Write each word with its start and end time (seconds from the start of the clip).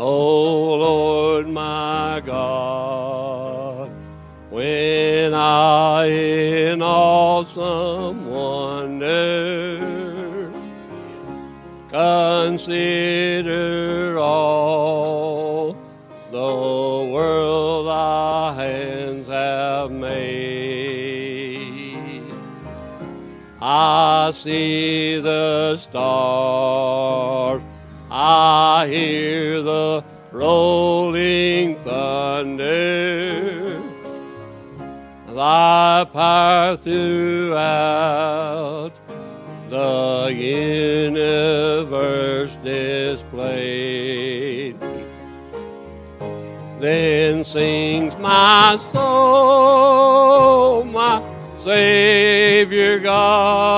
O 0.00 0.76
Lord 0.76 1.48
my 1.48 2.22
God, 2.24 3.90
when 4.50 5.34
I 5.34 5.77
I 24.28 24.30
see 24.30 25.18
the 25.20 25.78
stars. 25.78 27.62
I 28.10 28.86
hear 28.86 29.62
the 29.62 30.04
rolling 30.32 31.76
thunder, 31.76 33.80
thy 35.28 36.04
power 36.12 36.76
throughout 36.76 37.62
the 39.70 40.30
universe 41.10 42.54
displayed. 42.56 44.76
Then 46.80 47.44
sings 47.44 48.14
my 48.18 48.76
soul, 48.92 50.84
my 50.84 51.22
Savior 51.58 53.00
God, 53.00 53.77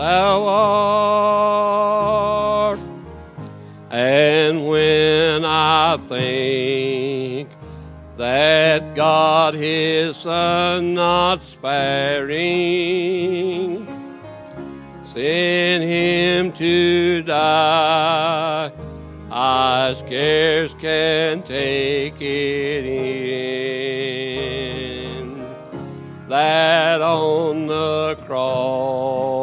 thou 0.00 0.46
art. 2.66 2.80
And 3.90 4.66
when 4.66 5.44
I 5.44 5.98
think 5.98 7.50
that 8.16 8.94
God 8.94 9.52
his 9.52 10.16
Son 10.16 10.94
not 10.94 11.42
sparing 11.44 12.40
sent 15.04 15.84
him 15.84 16.52
to 16.52 17.22
die, 17.22 18.72
I 19.30 19.94
scarce 19.98 20.72
can 20.80 21.42
take 21.42 22.20
it 22.22 22.84
in 22.86 23.10
that 26.28 27.02
on 27.02 27.66
the 27.66 28.16
cross 28.26 29.39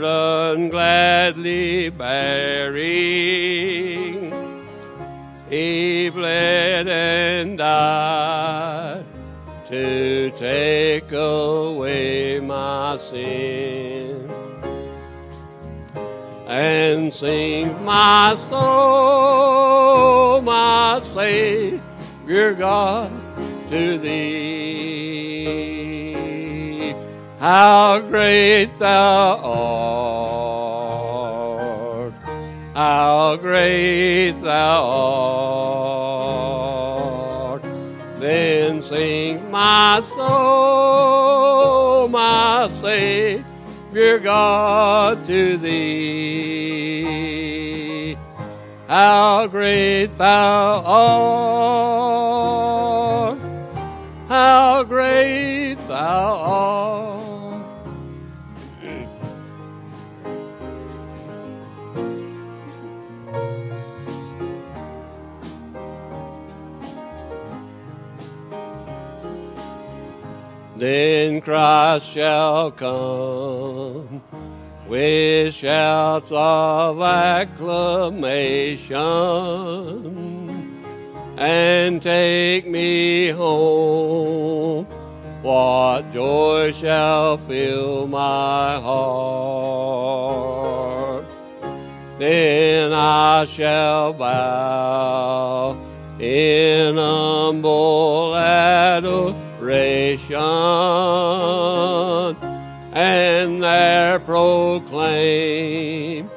burden 0.00 0.68
gladly 0.68 1.88
bearing, 1.88 2.84
he 5.48 6.10
bled 6.10 6.86
and 6.88 7.56
died 7.56 9.04
to 9.68 10.30
take 10.32 11.10
away 11.12 12.40
my 12.40 12.98
sin. 12.98 14.30
And 16.46 17.12
sing 17.12 17.84
my 17.84 18.36
soul, 18.48 20.42
my 20.42 21.00
Savior 21.14 22.54
God, 22.54 23.10
to 23.70 23.98
thee. 23.98 24.95
How 27.38 28.00
great 28.00 28.78
thou 28.78 29.36
art, 32.06 32.14
how 32.74 33.36
great 33.36 34.30
thou 34.40 34.84
art. 37.52 37.62
Then 38.18 38.80
sing 38.80 39.50
my 39.50 40.00
soul, 40.16 42.08
my 42.08 42.70
Savior 42.80 44.18
God, 44.18 45.26
to 45.26 45.58
thee. 45.58 45.76
How 48.88 49.46
great 49.46 50.16
thou 50.16 50.82
art, 52.06 53.38
how 54.26 54.84
great 54.84 55.76
thou 55.86 56.36
art. 56.38 56.85
Then 70.76 71.40
Christ 71.40 72.06
shall 72.10 72.70
come 72.70 74.22
with 74.86 75.54
shouts 75.54 76.28
of 76.30 77.00
acclamation 77.00 78.94
and 81.38 82.02
take 82.02 82.68
me 82.68 83.30
home. 83.30 84.84
What 85.40 86.12
joy 86.12 86.72
shall 86.72 87.38
fill 87.38 88.06
my 88.06 88.78
heart? 88.78 90.04
Then 92.18 92.92
I 92.92 93.46
shall 93.46 94.12
bow 94.12 95.74
in 96.20 96.96
humble 96.96 98.36
adoration 98.36 99.45
and 102.92 103.62
there 103.62 104.18
proclaim, 104.20 106.30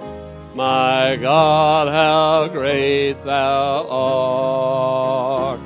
My 0.56 1.18
God, 1.22 1.90
how 1.90 2.48
great 2.48 3.22
thou 3.24 3.86
art. 3.90 5.60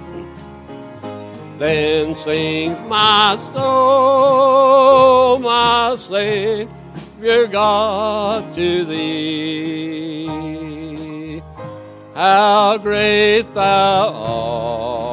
Then 1.58 2.16
sings 2.16 2.78
my 2.90 3.38
soul, 3.54 5.40
my 5.40 5.96
Savior 5.98 7.48
God, 7.48 8.54
to 8.56 8.86
thee. 8.86 10.44
How 12.14 12.78
great 12.78 13.52
thou 13.54 14.14
art, 14.14 15.13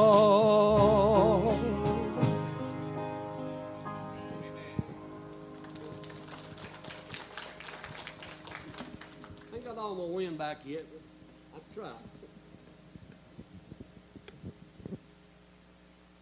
i'm 9.81 9.97
going 9.97 10.09
to 10.09 10.15
win 10.15 10.37
back 10.37 10.59
yet, 10.65 10.85
but 10.91 11.01
I've 11.57 11.73
tried. 11.73 12.20